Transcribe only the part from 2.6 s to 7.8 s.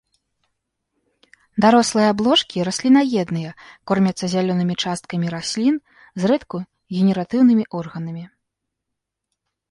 раслінаедныя, кормяцца зялёнымі часткамі раслін, зрэдку генератыўнымі